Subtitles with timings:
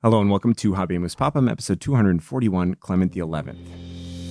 [0.00, 3.20] Hello and welcome to Habemus Papam, episode 241, Clement XI.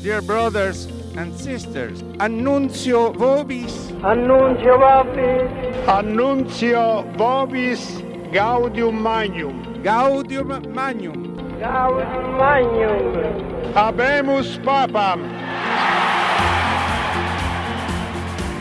[0.02, 0.86] Dear brothers
[1.18, 9.84] and sisters, annuntio vobis, Annuntio vobis, Annuntio vobis gaudium magnum.
[9.84, 11.36] gaudium magnum.
[11.60, 13.74] gaudium magnum.
[13.74, 15.47] Habemus papam.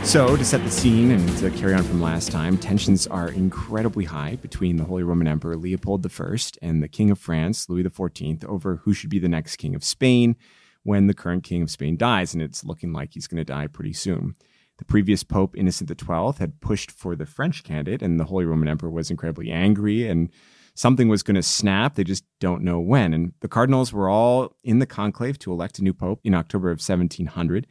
[0.07, 4.05] So, to set the scene and to carry on from last time, tensions are incredibly
[4.05, 8.45] high between the Holy Roman Emperor Leopold I and the King of France, Louis XIV,
[8.45, 10.37] over who should be the next King of Spain
[10.85, 13.67] when the current King of Spain dies, and it's looking like he's going to die
[13.67, 14.37] pretty soon.
[14.79, 18.69] The previous Pope, Innocent XII, had pushed for the French candidate, and the Holy Roman
[18.69, 20.31] Emperor was incredibly angry, and
[20.77, 21.97] something was going to snap.
[21.97, 23.13] They just don't know when.
[23.13, 26.69] And the cardinals were all in the conclave to elect a new Pope in October
[26.69, 27.67] of 1700.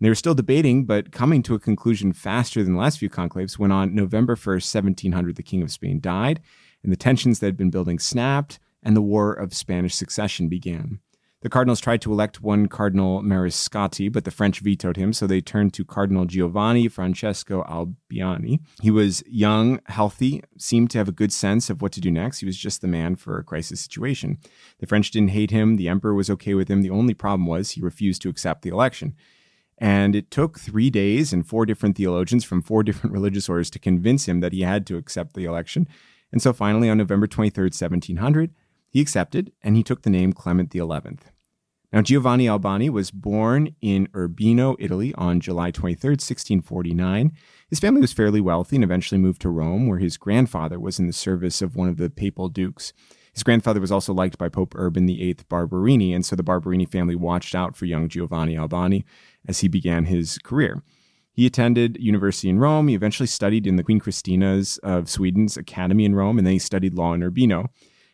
[0.00, 3.58] They were still debating, but coming to a conclusion faster than the last few conclaves
[3.58, 6.40] when on November 1st, 1700, the King of Spain died,
[6.82, 11.00] and the tensions that had been building snapped, and the War of Spanish Succession began.
[11.44, 15.42] The cardinals tried to elect one Cardinal Mariscotti, but the French vetoed him, so they
[15.42, 18.60] turned to Cardinal Giovanni Francesco Albani.
[18.80, 22.40] He was young, healthy, seemed to have a good sense of what to do next.
[22.40, 24.38] He was just the man for a crisis situation.
[24.78, 26.80] The French didn't hate him, the emperor was okay with him.
[26.80, 29.14] The only problem was he refused to accept the election.
[29.78, 33.78] And it took three days and four different theologians from four different religious orders to
[33.78, 35.88] convince him that he had to accept the election.
[36.32, 38.52] And so finally, on November 23rd, 1700,
[38.88, 40.80] he accepted and he took the name Clement XI.
[41.94, 47.32] Now, Giovanni Albani was born in Urbino, Italy on July 23rd, 1649.
[47.70, 51.06] His family was fairly wealthy and eventually moved to Rome, where his grandfather was in
[51.06, 52.92] the service of one of the papal dukes.
[53.34, 57.16] His grandfather was also liked by Pope Urban VIII Barberini, and so the Barberini family
[57.16, 59.04] watched out for young Giovanni Albani
[59.46, 60.82] as he began his career.
[61.32, 62.86] He attended university in Rome.
[62.86, 66.60] He eventually studied in the Queen Christina's of Sweden's academy in Rome, and then he
[66.60, 67.70] studied law in Urbino.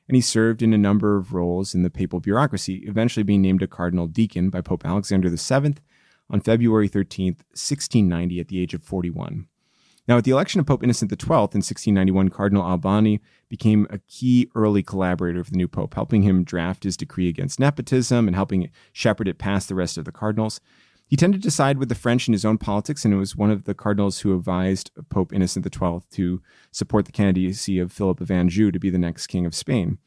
[0.08, 3.62] And he served in a number of roles in the papal bureaucracy, eventually being named
[3.62, 5.74] a cardinal deacon by Pope Alexander VII
[6.30, 9.47] on February 13, 1690, at the age of 41.
[10.09, 14.50] Now, at the election of Pope Innocent XII in 1691, Cardinal Albani became a key
[14.55, 18.71] early collaborator of the new pope, helping him draft his decree against nepotism and helping
[18.93, 20.60] shepherd it past the rest of the cardinals.
[21.06, 23.50] He tended to side with the French in his own politics, and it was one
[23.50, 26.41] of the cardinals who advised Pope Innocent XII to
[26.71, 29.99] support the candidacy of Philip of Anjou to be the next king of Spain.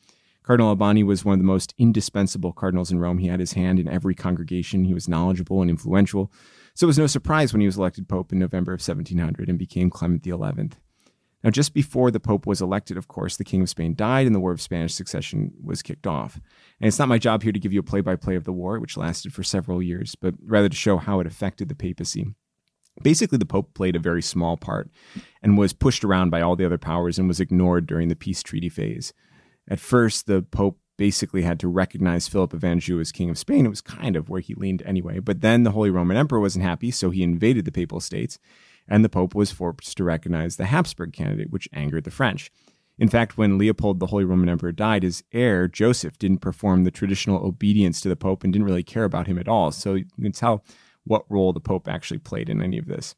[0.44, 3.18] Cardinal Albani was one of the most indispensable cardinals in Rome.
[3.18, 4.86] He had his hand in every congregation.
[4.86, 6.32] He was knowledgeable and influential.
[6.76, 9.60] So it was no surprise when he was elected pope in November of 1700 and
[9.60, 10.78] became Clement XI.
[11.44, 14.34] Now, just before the Pope was elected, of course, the King of Spain died and
[14.34, 16.40] the War of Spanish Succession was kicked off.
[16.80, 18.54] And it's not my job here to give you a play by play of the
[18.54, 22.34] war, which lasted for several years, but rather to show how it affected the papacy.
[23.02, 24.90] Basically, the Pope played a very small part
[25.42, 28.42] and was pushed around by all the other powers and was ignored during the peace
[28.42, 29.14] treaty phase.
[29.68, 33.66] At first, the Pope basically had to recognize Philip of Anjou as King of Spain.
[33.66, 35.20] It was kind of where he leaned anyway.
[35.20, 38.38] But then the Holy Roman Emperor wasn't happy, so he invaded the Papal States
[38.88, 42.52] and the Pope was forced to recognize the Habsburg candidate, which angered the French.
[43.00, 46.92] In fact, when Leopold, the Holy Roman Emperor, died, his heir, Joseph, didn't perform the
[46.92, 49.72] traditional obedience to the Pope and didn't really care about him at all.
[49.72, 50.64] So you can tell
[51.04, 53.16] what role the Pope actually played in any of this.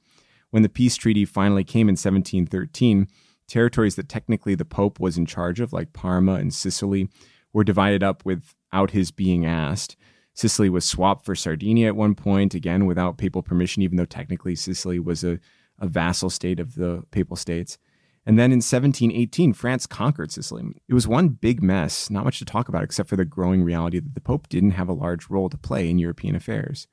[0.51, 3.07] When the peace treaty finally came in 1713,
[3.47, 7.09] territories that technically the Pope was in charge of, like Parma and Sicily,
[7.55, 9.95] were divided up without his being asked.
[10.33, 14.55] Sicily was swapped for Sardinia at one point, again without papal permission, even though technically
[14.55, 15.39] Sicily was a,
[15.79, 17.77] a vassal state of the papal states.
[18.25, 20.65] And then in 1718, France conquered Sicily.
[20.89, 23.99] It was one big mess, not much to talk about except for the growing reality
[23.99, 26.87] that the Pope didn't have a large role to play in European affairs.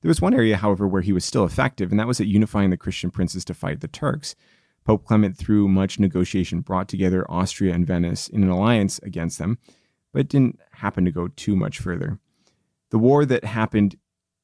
[0.00, 2.70] There was one area, however, where he was still effective, and that was at unifying
[2.70, 4.34] the Christian princes to fight the Turks.
[4.86, 9.58] Pope Clement, through much negotiation, brought together Austria and Venice in an alliance against them,
[10.12, 12.18] but it didn't happen to go too much further.
[12.90, 13.96] The war that happened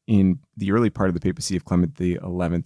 [0.07, 2.19] in the early part of the papacy of Clement XI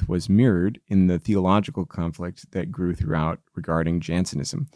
[0.06, 4.68] was mirrored in the theological conflict that grew throughout regarding Jansenism.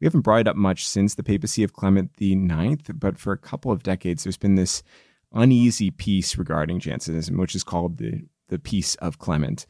[0.00, 3.38] We haven't brought it up much since the papacy of Clement IX, but for a
[3.38, 4.82] couple of decades, there's been this
[5.32, 9.66] uneasy peace regarding Jansenism, which is called the, the Peace of Clement.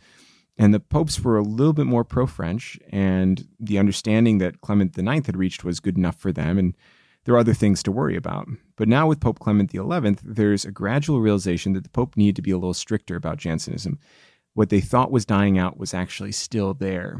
[0.59, 4.97] And the popes were a little bit more pro French, and the understanding that Clement
[4.97, 6.59] IX had reached was good enough for them.
[6.59, 6.75] And
[7.25, 8.49] there are other things to worry about.
[8.77, 12.43] But now with Pope Clement XI, there's a gradual realization that the Pope needed to
[12.43, 13.99] be a little stricter about Jansenism.
[14.55, 17.17] What they thought was dying out was actually still there.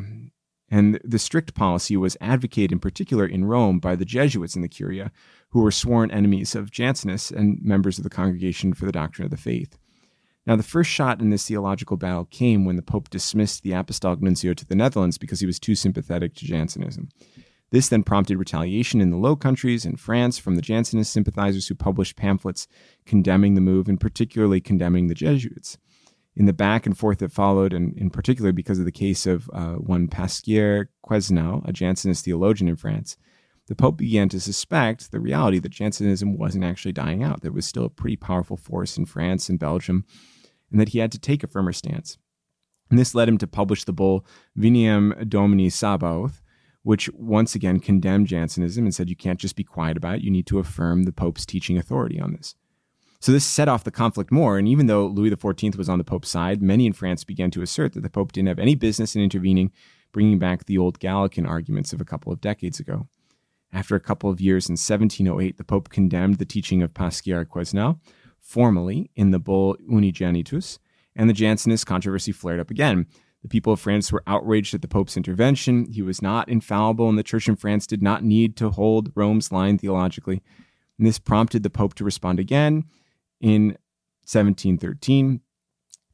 [0.71, 4.69] And the strict policy was advocated in particular in Rome by the Jesuits in the
[4.69, 5.13] Curia,
[5.51, 9.31] who were sworn enemies of Jansenists and members of the Congregation for the Doctrine of
[9.31, 9.79] the Faith.
[10.47, 14.21] Now, the first shot in this theological battle came when the Pope dismissed the Apostolic
[14.21, 17.11] Nuncio to the Netherlands because he was too sympathetic to Jansenism.
[17.73, 21.75] This then prompted retaliation in the Low Countries and France from the Jansenist sympathizers who
[21.75, 22.69] published pamphlets
[23.07, 25.79] condemning the move and particularly condemning the Jesuits.
[26.37, 29.49] In the back and forth that followed, and in particular because of the case of
[29.55, 33.17] uh, one Pasquier Quesnel, a Jansenist theologian in France,
[33.69, 37.41] the Pope began to suspect the reality that Jansenism wasn't actually dying out.
[37.41, 40.05] There was still a pretty powerful force in France and Belgium,
[40.71, 42.19] and that he had to take a firmer stance.
[42.91, 44.27] And this led him to publish the bull
[44.57, 46.43] Vineam Domini Sabaoth,
[46.83, 50.31] which once again condemned Jansenism and said you can't just be quiet about it, you
[50.31, 52.55] need to affirm the Pope's teaching authority on this.
[53.21, 56.05] So this set off the conflict more, and even though Louis XIV was on the
[56.05, 59.15] Pope's side, many in France began to assert that the Pope didn't have any business
[59.15, 59.71] in intervening,
[60.11, 63.07] bringing back the old Gallican arguments of a couple of decades ago.
[63.73, 68.01] After a couple of years in 1708, the Pope condemned the teaching of Pasquier Quesnel
[68.41, 70.79] formally in the bull Unigenitus,
[71.15, 73.07] and the Jansenist controversy flared up again.
[73.43, 75.87] The people of France were outraged at the Pope's intervention.
[75.91, 79.51] He was not infallible, and the Church in France did not need to hold Rome's
[79.51, 80.43] line theologically.
[80.99, 82.85] And this prompted the Pope to respond again
[83.41, 83.77] in
[84.25, 85.41] 1713.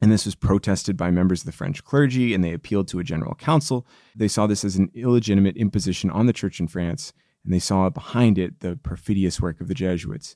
[0.01, 3.03] And this was protested by members of the French clergy, and they appealed to a
[3.03, 3.85] general council.
[4.15, 7.89] They saw this as an illegitimate imposition on the Church in France, and they saw
[7.89, 10.35] behind it the perfidious work of the Jesuits.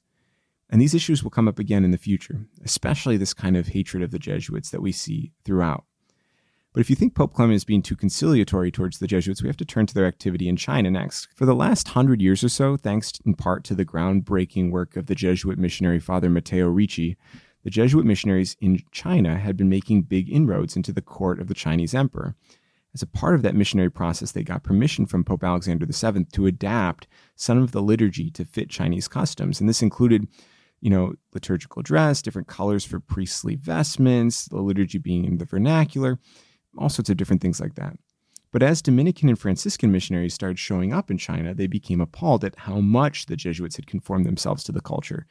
[0.69, 4.03] And these issues will come up again in the future, especially this kind of hatred
[4.03, 5.85] of the Jesuits that we see throughout.
[6.73, 9.57] But if you think Pope Clement is being too conciliatory towards the Jesuits, we have
[9.57, 11.27] to turn to their activity in China next.
[11.35, 15.05] For the last hundred years or so, thanks in part to the groundbreaking work of
[15.05, 17.15] the Jesuit missionary Father Matteo Ricci,
[17.63, 21.53] the Jesuit missionaries in China had been making big inroads into the court of the
[21.53, 22.35] Chinese emperor.
[22.95, 26.47] As a part of that missionary process, they got permission from Pope Alexander VII to
[26.47, 29.59] adapt some of the liturgy to fit Chinese customs.
[29.59, 30.27] And this included
[30.81, 36.19] you know, liturgical dress, different colors for priestly vestments, the liturgy being in the vernacular,
[36.77, 37.97] all sorts of different things like that.
[38.51, 42.55] But as Dominican and Franciscan missionaries started showing up in China, they became appalled at
[42.55, 45.25] how much the Jesuits had conformed themselves to the culture.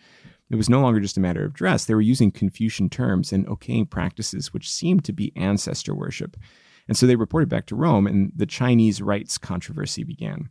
[0.51, 1.85] It was no longer just a matter of dress.
[1.85, 6.37] They were using Confucian terms and okaying practices which seemed to be ancestor worship.
[6.89, 10.49] And so they reported back to Rome, and the Chinese rites controversy began.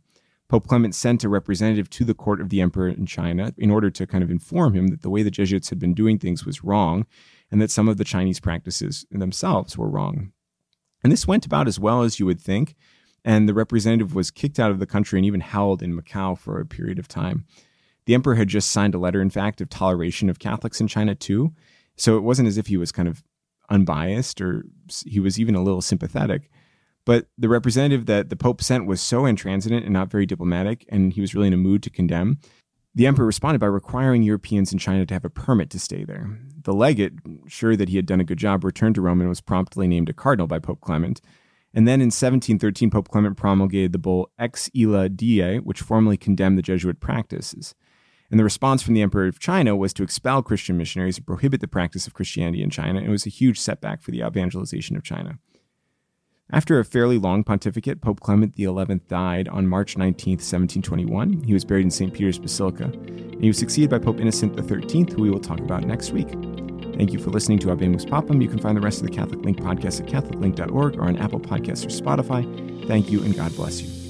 [0.48, 3.90] Pope Clement sent a representative to the court of the emperor in China in order
[3.90, 6.64] to kind of inform him that the way the Jesuits had been doing things was
[6.64, 7.06] wrong
[7.50, 10.32] and that some of the Chinese practices themselves were wrong.
[11.02, 12.74] And this went about as well as you would think.
[13.24, 16.60] And the representative was kicked out of the country and even held in Macau for
[16.60, 17.44] a period of time.
[18.06, 21.14] The emperor had just signed a letter, in fact, of toleration of Catholics in China
[21.14, 21.52] too.
[21.96, 23.22] So it wasn't as if he was kind of
[23.70, 24.64] unbiased or
[25.06, 26.50] he was even a little sympathetic.
[27.04, 31.12] But the representative that the Pope sent was so intransigent and not very diplomatic, and
[31.12, 32.38] he was really in a mood to condemn.
[32.94, 36.38] The emperor responded by requiring Europeans in China to have a permit to stay there.
[36.62, 37.14] The legate,
[37.46, 40.10] sure that he had done a good job, returned to Rome and was promptly named
[40.10, 41.22] a cardinal by Pope Clement.
[41.72, 46.58] And then in 1713, Pope Clement promulgated the bull Ex Illa Die, which formally condemned
[46.58, 47.74] the Jesuit practices.
[48.30, 51.60] And the response from the Emperor of China was to expel Christian missionaries and prohibit
[51.60, 53.00] the practice of Christianity in China.
[53.00, 55.38] It was a huge setback for the evangelization of China.
[56.52, 61.44] After a fairly long pontificate, Pope Clement XI died on March 19, 1721.
[61.44, 62.12] He was buried in St.
[62.12, 65.84] Peter's Basilica, and he was succeeded by Pope Innocent XIII, who we will talk about
[65.84, 66.28] next week.
[66.98, 68.42] Thank you for listening to Habemus Papam.
[68.42, 71.40] You can find the rest of the Catholic Link podcast at catholiclink.org or on Apple
[71.40, 72.86] Podcasts or Spotify.
[72.86, 74.01] Thank you, and God bless you.